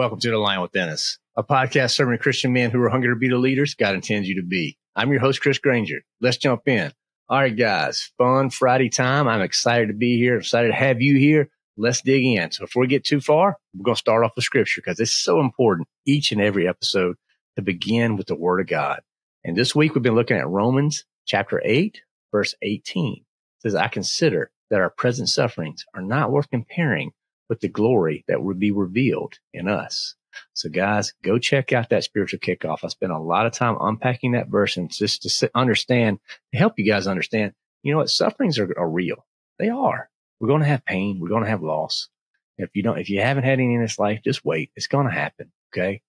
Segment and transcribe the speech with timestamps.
[0.00, 3.16] Welcome to The Lion Within Us, a podcast serving Christian men who are hungry to
[3.16, 4.78] be the leaders God intends you to be.
[4.96, 6.00] I'm your host, Chris Granger.
[6.22, 6.90] Let's jump in.
[7.28, 9.28] All right, guys, fun Friday time.
[9.28, 11.50] I'm excited to be here, excited to have you here.
[11.76, 12.50] Let's dig in.
[12.50, 15.12] So before we get too far, we're going to start off with scripture because it's
[15.12, 17.16] so important each and every episode
[17.56, 19.02] to begin with the word of God.
[19.44, 22.00] And this week we've been looking at Romans chapter 8,
[22.32, 23.16] verse 18.
[23.16, 23.22] It
[23.60, 27.12] says, I consider that our present sufferings are not worth comparing
[27.50, 30.14] with the glory that would be revealed in us.
[30.54, 32.84] So guys, go check out that spiritual kickoff.
[32.84, 36.20] I spent a lot of time unpacking that verse and just to understand,
[36.52, 38.08] to help you guys understand, you know what?
[38.08, 39.26] Sufferings are, are real.
[39.58, 40.08] They are.
[40.38, 41.18] We're going to have pain.
[41.18, 42.08] We're going to have loss.
[42.56, 44.70] If you don't, if you haven't had any in this life, just wait.
[44.76, 45.50] It's going to happen.
[45.74, 46.02] Okay.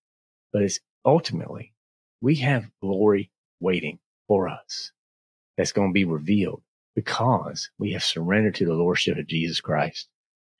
[0.53, 1.73] But it's ultimately
[2.21, 4.91] we have glory waiting for us
[5.57, 6.61] that's going to be revealed
[6.95, 10.07] because we have surrendered to the Lordship of Jesus Christ.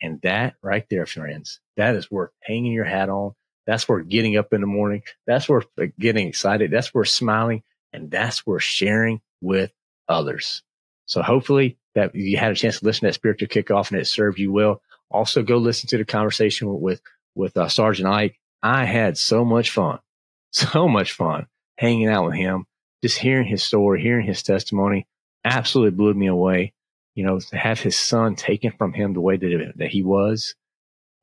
[0.01, 3.33] And that right there, friends, that is worth hanging your hat on.
[3.67, 5.03] That's worth getting up in the morning.
[5.27, 5.67] That's worth
[5.99, 6.71] getting excited.
[6.71, 7.63] That's worth smiling.
[7.93, 9.71] And that's worth sharing with
[10.09, 10.63] others.
[11.05, 14.05] So hopefully that you had a chance to listen to that spiritual kickoff and it
[14.05, 14.81] served you well.
[15.09, 17.01] Also go listen to the conversation with,
[17.35, 18.39] with uh, Sergeant Ike.
[18.63, 19.99] I had so much fun,
[20.51, 21.47] so much fun
[21.77, 22.65] hanging out with him,
[23.03, 25.07] just hearing his story, hearing his testimony
[25.43, 26.73] absolutely blew me away
[27.15, 30.55] you know, to have his son taken from him the way that, that he was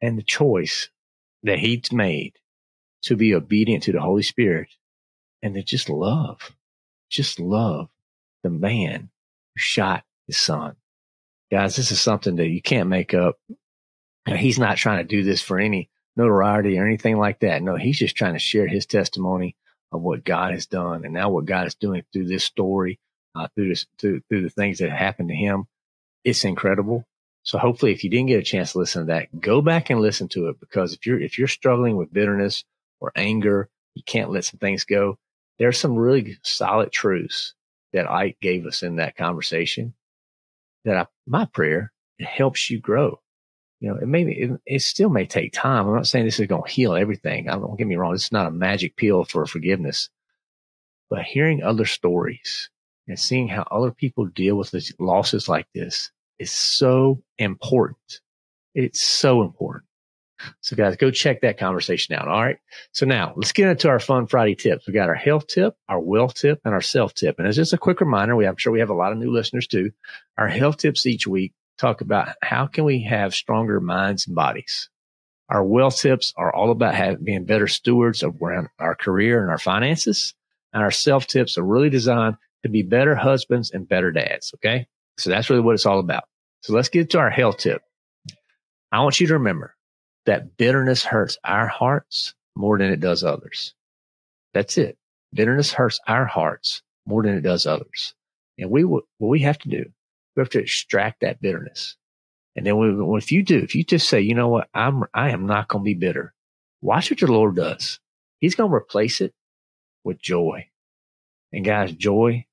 [0.03, 0.91] and the choice
[1.43, 2.34] that he's made
[3.03, 4.69] to be obedient to the Holy Spirit
[5.43, 6.54] and to just love,
[7.10, 7.88] just love
[8.43, 9.10] the man
[9.54, 10.76] who shot his son.
[11.50, 13.38] Guys, this is something that you can't make up.
[14.26, 17.62] He's not trying to do this for any notoriety or anything like that.
[17.62, 19.56] No, he's just trying to share his testimony
[19.91, 23.00] of what God has done and now what God is doing through this story,
[23.34, 25.65] uh, through this, through, through the things that happened to him
[26.28, 27.05] it's incredible.
[27.43, 30.00] So hopefully if you didn't get a chance to listen to that, go back and
[30.00, 32.65] listen to it because if you're, if you're struggling with bitterness
[33.00, 35.19] or anger, you can't let some things go.
[35.59, 37.55] There's some really solid truths
[37.93, 39.94] that Ike gave us in that conversation
[40.84, 43.21] that I, my prayer, it helps you grow.
[43.81, 45.87] You know, it may, it, it still may take time.
[45.87, 47.49] I'm not saying this is going to heal everything.
[47.49, 48.15] I don't get me wrong.
[48.15, 50.11] It's not a magic pill for forgiveness,
[51.09, 52.71] but hearing other stories
[53.06, 58.21] and seeing how other people deal with losses like this is so important.
[58.75, 59.84] It's so important.
[60.60, 62.28] So guys, go check that conversation out.
[62.28, 62.59] All right.
[62.93, 64.87] So now let's get into our fun Friday tips.
[64.87, 67.38] We got our health tip, our wealth tip, and our self tip.
[67.38, 69.32] And as just a quick reminder, we, I'm sure we have a lot of new
[69.32, 69.91] listeners too.
[70.37, 74.88] Our health tips each week talk about how can we have stronger minds and bodies.
[75.49, 78.41] Our wealth tips are all about having, being better stewards of
[78.78, 80.34] our career and our finances.
[80.72, 84.53] And our self tips are really designed to be better husbands and better dads.
[84.56, 84.87] Okay.
[85.19, 86.25] So that's really what it's all about.
[86.62, 87.83] So let's get to our health tip.
[88.91, 89.75] I want you to remember
[90.27, 93.75] that bitterness hurts our hearts more than it does others.
[94.55, 94.97] That's it.
[95.34, 98.15] Bitterness hurts our hearts more than it does others.
[98.59, 99.84] And we, what we have to do,
[100.37, 101.97] we have to extract that bitterness.
[102.56, 105.31] And then we, if you do, if you just say, you know what, I'm, I
[105.31, 106.35] am not going to be bitter.
[106.81, 108.00] Watch what your Lord does.
[108.41, 109.32] He's going to replace it
[110.05, 110.69] with joy.
[111.53, 112.47] And guys, joy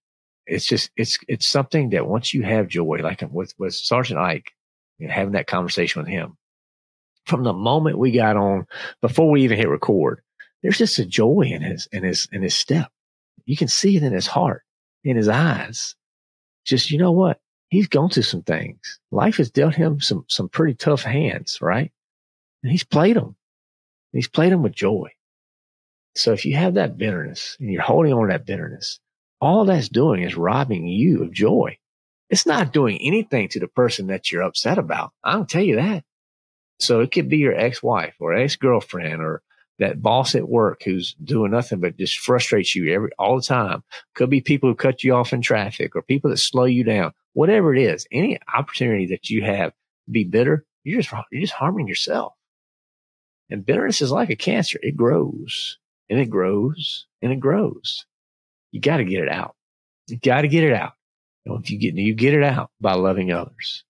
[0.48, 4.52] it's just it's it's something that once you have joy, like with with Sergeant Ike,
[5.00, 6.38] and having that conversation with him,
[7.26, 8.68] from the moment we got on,
[9.02, 10.22] before we even hit record,
[10.62, 12.92] there's just a joy in his in his in his step.
[13.46, 14.64] You can see it in his heart,
[15.04, 15.96] in his eyes.
[16.64, 17.40] Just you know what?
[17.70, 19.00] He's gone through some things.
[19.12, 21.92] Life has dealt him some some pretty tough hands, right?
[22.64, 23.36] And he's played them.
[24.12, 25.12] He's played them with joy.
[26.16, 29.00] So if you have that bitterness and you're holding on to that bitterness,
[29.42, 31.78] all that's doing is robbing you of joy.
[32.30, 35.12] It's not doing anything to the person that you're upset about.
[35.24, 36.04] I'll tell you that.
[36.80, 39.42] So it could be your ex-wife or ex-girlfriend or
[39.80, 43.84] that boss at work who's doing nothing but just frustrates you every all the time.
[44.16, 47.12] Could be people who cut you off in traffic or people that slow you down.
[47.34, 51.54] Whatever it is, any opportunity that you have to be bitter, you're just you're just
[51.54, 52.34] harming yourself.
[53.50, 54.80] And bitterness is like a cancer.
[54.82, 55.78] It grows
[56.10, 58.06] and it grows and it grows.
[58.76, 59.56] You got to get it out.
[60.08, 60.94] You got to get it out.
[61.46, 63.84] And if you get you get it out by loving others.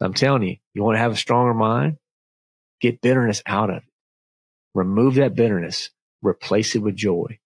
[0.00, 1.98] I'm telling you, you want to have a stronger mind,
[2.80, 3.82] get bitterness out of it
[4.74, 5.90] remove that bitterness,
[6.22, 7.38] replace it with joy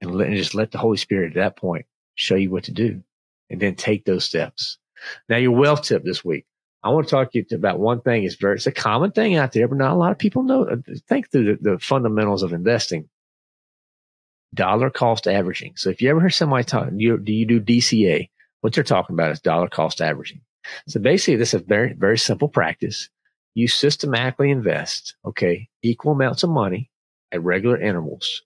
[0.00, 2.72] and, let, and just let the Holy Spirit at that point show you what to
[2.72, 3.02] do
[3.50, 4.78] and then take those steps.
[5.28, 6.46] Now your wealth tip this week.
[6.82, 8.24] I want to talk to you about one thing.
[8.24, 10.64] It's very, it's a common thing out there, but not a lot of people know,
[10.64, 10.76] uh,
[11.08, 13.08] think through the, the fundamentals of investing.
[14.54, 15.74] Dollar cost averaging.
[15.76, 18.30] So if you ever hear somebody talk, you, do you do DCA?
[18.60, 20.40] What they're talking about is dollar cost averaging.
[20.88, 23.10] So basically this is a very, very simple practice
[23.54, 26.90] you systematically invest, okay, equal amounts of money
[27.32, 28.42] at regular intervals,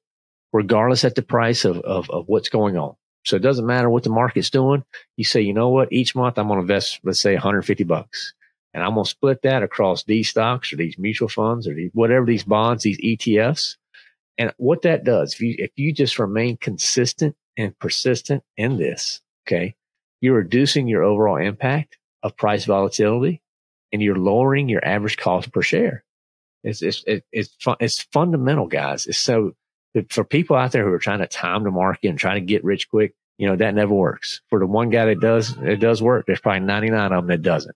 [0.53, 2.95] regardless at the price of, of, of what's going on.
[3.25, 4.85] So it doesn't matter what the market's doing.
[5.17, 5.93] You say, you know what?
[5.93, 8.35] Each month I'm going to invest, let's say 150 bucks
[8.75, 11.91] and I'm going to split that across these stocks or these mutual funds or these,
[11.95, 13.77] whatever these bonds, these ETFs.
[14.39, 19.21] And what that does, if you, if you just remain consistent and persistent in this,
[19.47, 19.75] okay,
[20.21, 23.43] you're reducing your overall impact of price volatility
[23.93, 26.05] and you're lowering your average cost per share.
[26.63, 29.07] It's, it's, it's, it's fundamental, guys.
[29.07, 29.55] It's so
[30.11, 32.65] for people out there who are trying to time the market and trying to get
[32.65, 34.41] rich quick, you know, that never works.
[34.51, 36.27] For the one guy that does, it does work.
[36.27, 37.75] There's probably 99 of them that doesn't.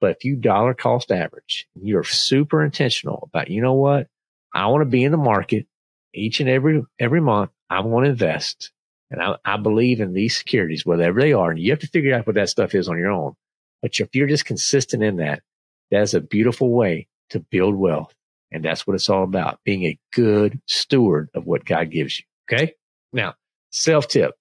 [0.00, 4.08] But if you dollar cost average, you're super intentional about, you know what?
[4.54, 5.66] I want to be in the market
[6.14, 7.50] each and every, every month.
[7.68, 8.72] I want to invest
[9.10, 11.50] and I, I believe in these securities, whatever they are.
[11.50, 13.34] And you have to figure out what that stuff is on your own.
[13.82, 15.42] But if you're just consistent in that,
[15.90, 18.14] that's a beautiful way to build wealth.
[18.52, 22.24] And that's what it's all about, being a good steward of what God gives you.
[22.50, 22.74] Okay.
[23.12, 23.34] Now,
[23.70, 24.34] self tip.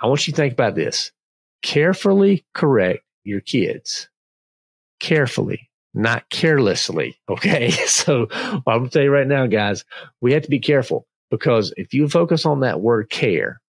[0.00, 1.12] I want you to think about this.
[1.62, 4.08] Carefully correct your kids.
[4.98, 7.16] Carefully, not carelessly.
[7.28, 7.72] Okay.
[7.86, 9.84] So I'm going tell you right now, guys,
[10.20, 13.60] we have to be careful because if you focus on that word care,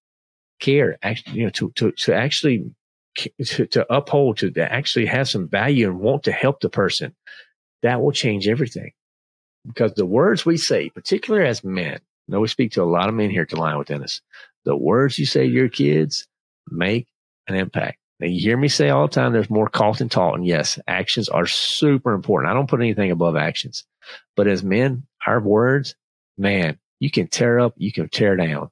[0.60, 2.74] care, actually, you know, to, to, to actually
[3.16, 7.14] to, to uphold, to, to actually have some value and want to help the person,
[7.81, 8.92] that will change everything.
[9.66, 13.10] Because the words we say, particularly as men, I know we speak to a lot
[13.10, 14.22] of men here to lion within us.
[14.66, 16.28] The words you say to your kids
[16.70, 17.08] make
[17.48, 17.98] an impact.
[18.24, 20.36] Now you hear me say all the time, there's more caught than taught.
[20.36, 22.50] And yes, actions are super important.
[22.50, 23.84] I don't put anything above actions,
[24.38, 25.96] but as men, our words,
[26.38, 28.70] man, you can tear up, you can tear down.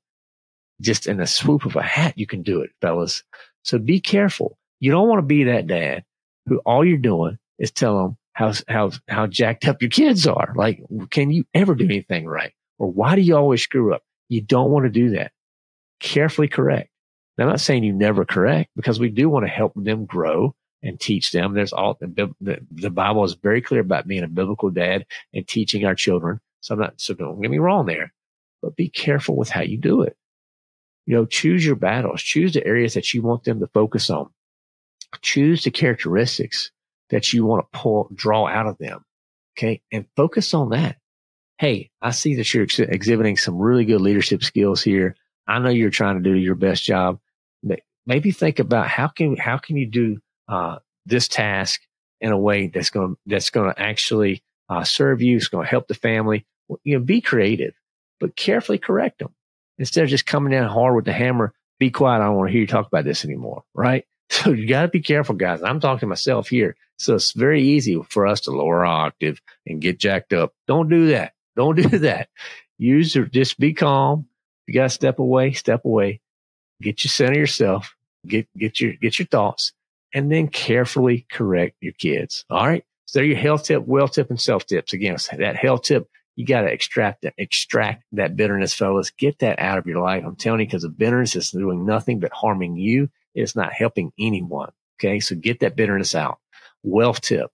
[0.80, 3.24] Just in a swoop of a hat, you can do it, fellas.
[3.64, 4.58] So be careful.
[4.80, 6.06] You don't want to be that dad
[6.46, 10.54] who all you're doing is tell them how, how, how jacked up your kids are.
[10.56, 12.54] Like, can you ever do anything right?
[12.80, 14.02] Or why do you always screw up?
[14.30, 15.34] You don't want to do that.
[16.00, 16.91] Carefully correct.
[17.42, 20.54] Now, I'm not saying you never correct because we do want to help them grow
[20.84, 21.56] and teach them.
[21.56, 25.84] There's all the, the, Bible is very clear about being a biblical dad and teaching
[25.84, 26.40] our children.
[26.60, 28.14] So I'm not, so don't get me wrong there,
[28.62, 30.16] but be careful with how you do it.
[31.08, 34.30] You know, choose your battles, choose the areas that you want them to focus on.
[35.22, 36.70] Choose the characteristics
[37.10, 39.04] that you want to pull, draw out of them.
[39.58, 39.82] Okay.
[39.92, 40.98] And focus on that.
[41.58, 45.16] Hey, I see that you're ex- exhibiting some really good leadership skills here.
[45.48, 47.20] I know you're trying to do your best job.
[48.08, 51.82] Maybe think about how can, how can you do, uh, this task
[52.20, 55.38] in a way that's going that's going to actually, uh, serve you.
[55.38, 56.46] It's going to help the family.
[56.84, 57.74] You know, be creative,
[58.20, 59.34] but carefully correct them
[59.82, 62.22] instead of just coming down hard with the hammer, be quiet.
[62.22, 63.64] I don't want to hear you talk about this anymore.
[63.74, 64.06] Right.
[64.32, 65.62] So you got to be careful, guys.
[65.62, 66.78] I'm talking to myself here.
[66.98, 70.54] So it's very easy for us to lower our octave and get jacked up.
[70.68, 71.34] Don't do that.
[71.58, 72.30] Don't do that.
[72.78, 74.30] Use your, just be calm.
[74.68, 76.22] You got to step away, step away,
[76.82, 77.96] get you center yourself,
[78.28, 79.74] get, get your, get your thoughts
[80.14, 82.46] and then carefully correct your kids.
[82.50, 82.84] All right.
[83.06, 84.94] So there your health tip, well tip and self tips.
[84.94, 89.12] Again, that health tip you got to extract that, extract that bitterness, fellas.
[89.12, 90.24] Get that out of your life.
[90.26, 93.10] I'm telling you, because the bitterness is doing nothing but harming you.
[93.36, 94.72] It's not helping anyone.
[95.00, 95.20] Okay.
[95.20, 96.40] So get that bitterness out.
[96.84, 97.52] Wealth tip,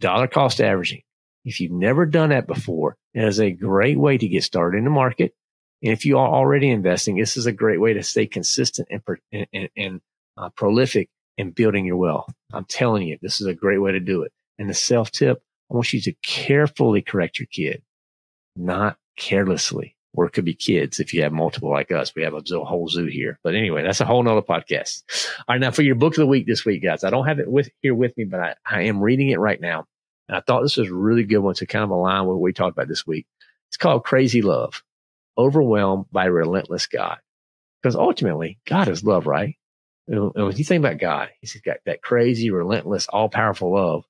[0.00, 1.02] dollar cost averaging.
[1.44, 4.84] If you've never done that before, it is a great way to get started in
[4.84, 5.34] the market.
[5.82, 9.46] And if you are already investing, this is a great way to stay consistent and,
[9.52, 10.00] and, and
[10.36, 11.08] uh, prolific
[11.38, 12.32] in building your wealth.
[12.52, 14.32] I'm telling you, this is a great way to do it.
[14.58, 17.82] And the self tip, I want you to carefully correct your kid,
[18.56, 19.96] not carelessly.
[20.12, 22.12] Or it could be kids if you have multiple like us.
[22.16, 23.38] We have a whole zoo here.
[23.44, 25.04] But anyway, that's a whole nother podcast.
[25.46, 25.60] All right.
[25.60, 27.70] Now for your book of the week this week, guys, I don't have it with
[27.80, 29.86] here with me, but I, I am reading it right now.
[30.28, 32.40] And I thought this was a really good one to kind of align with what
[32.40, 33.26] we talked about this week.
[33.68, 34.82] It's called Crazy Love,
[35.38, 37.18] Overwhelmed by Relentless God.
[37.82, 39.56] Because ultimately, God is love, right?
[40.06, 44.04] And when you think about God, he's got that crazy, relentless, all powerful love.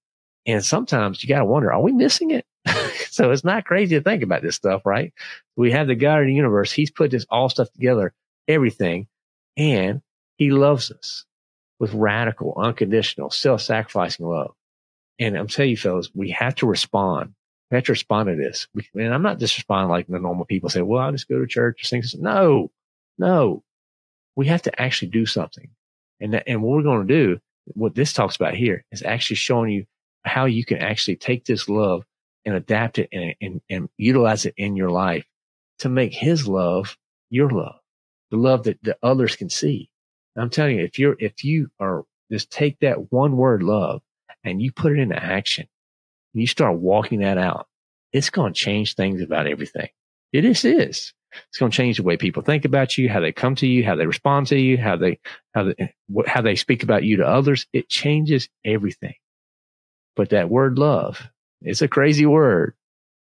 [0.47, 2.47] And sometimes you got to wonder, are we missing it?
[3.11, 5.13] so it's not crazy to think about this stuff, right?
[5.57, 6.73] We have the God of the universe.
[6.73, 8.15] He's put this all stuff together,
[8.49, 9.09] everything,
[9.57, 10.01] and
[10.37, 11.27] he loves us
[11.79, 14.55] with radical, unconditional, self-sacrificing love.
[15.19, 17.35] And I'm telling you, fellas, we have to respond.
[17.71, 18.67] Have to respond to this.
[18.95, 21.47] And I'm not just responding like the normal people say, well, I'll just go to
[21.47, 22.17] church or things.
[22.19, 22.71] No,
[23.17, 23.63] no,
[24.35, 25.69] we have to actually do something.
[26.21, 29.37] And that, and what we're going to do, what this talks about here is actually
[29.37, 29.87] showing you
[30.25, 32.05] how you can actually take this love
[32.45, 35.25] and adapt it and, and, and utilize it in your life
[35.79, 36.97] to make his love
[37.31, 37.79] your love,
[38.31, 39.89] the love that, the others can see.
[40.37, 44.03] I'm telling you, if you're, if you are just take that one word love
[44.45, 45.67] and you put it into action,
[46.33, 47.67] you start walking that out,
[48.13, 49.89] it's going to change things about everything.
[50.33, 51.13] It is, is.
[51.49, 53.85] It's going to change the way people think about you, how they come to you,
[53.85, 55.21] how they respond to you, how they,
[55.55, 55.95] how they,
[56.27, 57.67] how they speak about you to others.
[57.73, 59.15] It changes everything.
[60.17, 61.29] But that word love,
[61.63, 62.75] it's a crazy word.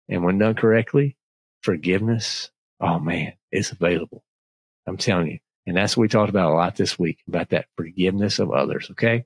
[0.07, 1.17] And when done correctly,
[1.61, 4.23] forgiveness, oh man, it's available.
[4.87, 5.39] I'm telling you.
[5.67, 8.87] And that's what we talked about a lot this week about that forgiveness of others.
[8.91, 9.25] Okay.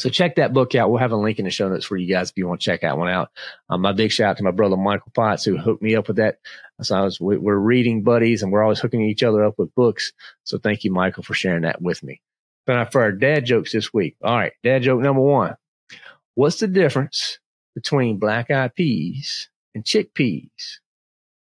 [0.00, 0.90] So check that book out.
[0.90, 2.64] We'll have a link in the show notes for you guys if you want to
[2.64, 3.30] check that one out.
[3.68, 6.16] Um, my big shout out to my brother Michael Potts who hooked me up with
[6.16, 6.38] that.
[6.80, 10.12] So I was, we're reading buddies and we're always hooking each other up with books.
[10.44, 12.22] So thank you, Michael, for sharing that with me.
[12.66, 14.16] But for our dad jokes this week.
[14.24, 14.52] All right.
[14.64, 15.56] Dad joke number one.
[16.34, 17.38] What's the difference
[17.74, 20.78] between black eyed peas and chickpeas?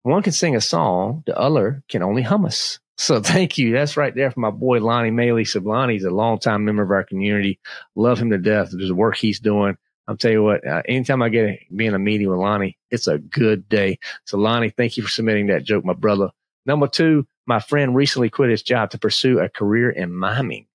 [0.03, 1.23] One can sing a song.
[1.25, 2.79] The other can only hummus.
[2.99, 3.71] So thank you.
[3.71, 5.47] That's right there for my boy Lonnie Maley.
[5.47, 7.59] So Lonnie's a longtime member of our community.
[7.95, 8.69] Love him to death.
[8.71, 9.77] There's the work he's doing.
[10.07, 12.77] I'll tell you what, uh, anytime I get to be in a meeting with Lonnie,
[12.89, 13.99] it's a good day.
[14.25, 16.29] So Lonnie, thank you for submitting that joke, my brother.
[16.65, 20.65] Number two, my friend recently quit his job to pursue a career in miming.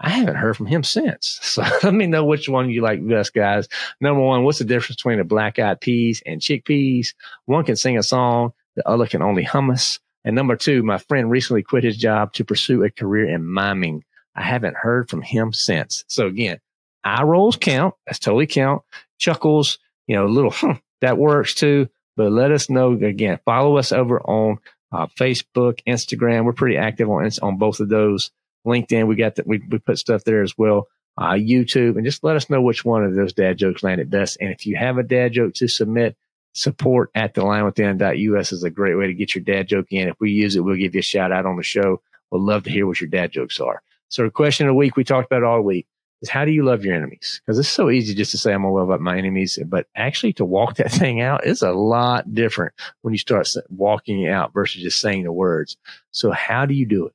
[0.00, 1.38] I haven't heard from him since.
[1.52, 3.68] So let me know which one you like best, guys.
[4.00, 7.14] Number one, what's the difference between a black eyed peas and chickpeas?
[7.44, 8.52] One can sing a song.
[8.74, 10.00] The other can only hummus.
[10.24, 14.04] And number two, my friend recently quit his job to pursue a career in miming.
[14.34, 16.04] I haven't heard from him since.
[16.08, 16.60] So again,
[17.04, 17.94] eye rolls count.
[18.06, 18.82] That's totally count.
[19.18, 21.88] Chuckles, you know, a little, hmm, that works too.
[22.16, 23.38] But let us know again.
[23.44, 24.58] Follow us over on
[24.92, 26.44] uh, Facebook, Instagram.
[26.44, 28.30] We're pretty active on on both of those.
[28.66, 29.46] LinkedIn, we got that.
[29.46, 30.88] We we put stuff there as well.
[31.18, 34.38] Uh, YouTube, and just let us know which one of those dad jokes landed best.
[34.40, 36.16] And if you have a dad joke to submit,
[36.52, 40.08] support at the lion thelionwithin.us is a great way to get your dad joke in.
[40.08, 42.00] If we use it, we'll give you a shout out on the show.
[42.30, 43.82] We'll love to hear what your dad jokes are.
[44.08, 45.86] So the question of the week we talked about all week
[46.20, 47.40] is how do you love your enemies?
[47.44, 50.34] Because it's so easy just to say I'm gonna love up my enemies, but actually
[50.34, 54.82] to walk that thing out is a lot different when you start walking out versus
[54.82, 55.76] just saying the words.
[56.10, 57.14] So how do you do it?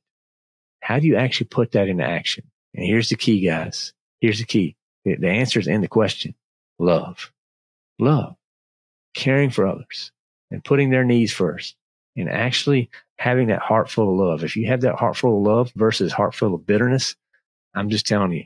[0.80, 2.44] How do you actually put that into action?
[2.74, 3.92] And here's the key, guys.
[4.20, 4.76] Here's the key.
[5.04, 6.34] The answer is in the question.
[6.78, 7.32] Love.
[7.98, 8.37] Love
[9.14, 10.12] caring for others
[10.50, 11.76] and putting their needs first
[12.16, 14.44] and actually having that heart full of love.
[14.44, 17.16] If you have that heart full of love versus heart full of bitterness,
[17.74, 18.44] I'm just telling you,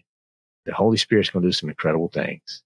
[0.67, 2.63] the Holy Spirit's going to do some incredible things.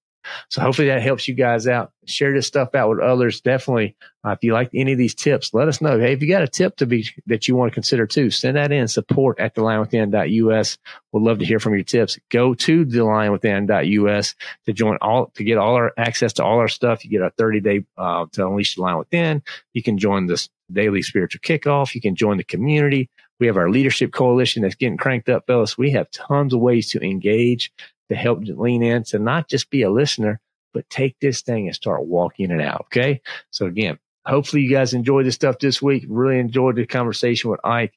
[0.49, 1.93] So hopefully that helps you guys out.
[2.07, 3.41] Share this stuff out with others.
[3.41, 5.99] Definitely, uh, if you like any of these tips, let us know.
[5.99, 8.57] Hey, if you got a tip to be that you want to consider too, send
[8.57, 8.89] that in.
[8.89, 10.79] Support at thelionwithin.us.
[11.13, 12.19] We'd love to hear from your tips.
[12.31, 14.35] Go to thelionwithin.us
[14.67, 17.05] to join all to get all our access to all our stuff.
[17.05, 19.43] You get a 30 day uh, to unleash the lion within.
[19.73, 21.95] You can join this daily spiritual kickoff.
[21.95, 23.11] You can join the community.
[23.39, 25.77] We have our leadership coalition that's getting cranked up, fellas.
[25.77, 27.71] We have tons of ways to engage
[28.09, 30.41] to help lean in to not just be a listener,
[30.73, 32.87] but take this thing and start walking it out.
[32.87, 33.21] Okay.
[33.51, 36.05] So again, hopefully you guys enjoyed this stuff this week.
[36.09, 37.95] Really enjoyed the conversation with Ike.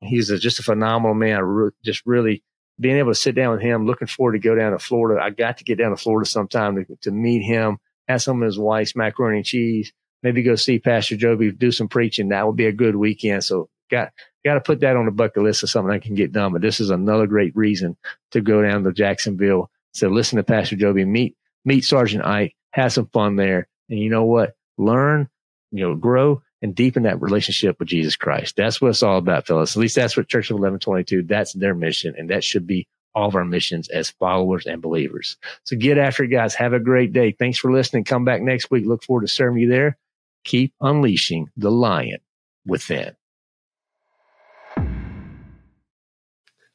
[0.00, 1.42] He's a, just a phenomenal man.
[1.42, 2.42] Re- just really
[2.80, 5.22] being able to sit down with him, looking forward to go down to Florida.
[5.22, 8.46] I got to get down to Florida sometime to, to meet him, have some of
[8.46, 12.28] his wife's macaroni and cheese, maybe go see Pastor Joby, do some preaching.
[12.28, 13.44] That would be a good weekend.
[13.44, 14.12] So got
[14.44, 16.52] got to put that on the bucket list of something I can get done.
[16.52, 17.96] But this is another great reason
[18.32, 19.70] to go down to Jacksonville.
[19.94, 24.10] So listen to Pastor Joby, meet meet Sergeant Ike, have some fun there, and you
[24.10, 24.54] know what?
[24.78, 25.28] Learn,
[25.70, 28.56] you know, grow and deepen that relationship with Jesus Christ.
[28.56, 29.76] That's what it's all about, fellas.
[29.76, 32.14] At least that's what Church of Eleven22, that's their mission.
[32.16, 35.36] And that should be all of our missions as followers and believers.
[35.64, 36.54] So get after it, guys.
[36.54, 37.32] Have a great day.
[37.32, 38.04] Thanks for listening.
[38.04, 38.86] Come back next week.
[38.86, 39.98] Look forward to serving you there.
[40.44, 42.20] Keep unleashing the lion
[42.64, 43.14] within.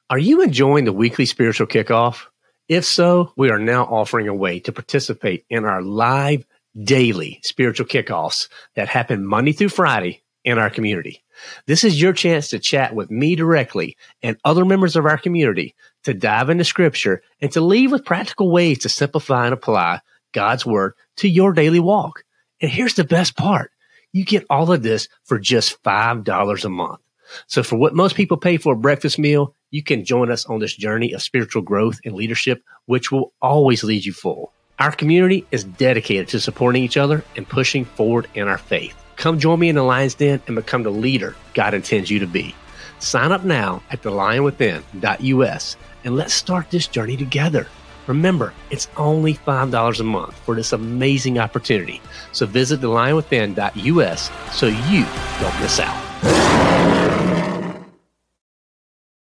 [0.10, 2.28] Are you enjoying the weekly spiritual kickoff?
[2.70, 6.46] If so, we are now offering a way to participate in our live
[6.82, 11.26] daily spiritual kickoffs that happen Monday through Friday in our community.
[11.66, 15.76] This is your chance to chat with me directly and other members of our community
[16.06, 20.00] to dive into scripture and to leave with practical ways to simplify and apply
[20.32, 22.24] God's word to your daily walk.
[22.62, 23.72] And here's the best part.
[24.14, 27.02] You get all of this for just $5 a month.
[27.48, 30.60] So for what most people pay for a breakfast meal, you can join us on
[30.60, 34.54] this journey of spiritual growth and leadership, which will always lead you full.
[34.80, 38.96] Our community is dedicated to supporting each other and pushing forward in our faith.
[39.16, 42.28] Come join me in the Lion's Den and become the leader God intends you to
[42.28, 42.56] be.
[43.00, 47.68] Sign up now at thelionwithin.us and let's start this journey together.
[48.06, 52.02] Remember, it's only $5 a month for this amazing opportunity.
[52.32, 55.06] So visit thelionwithin.us so you
[55.42, 57.07] don't miss out.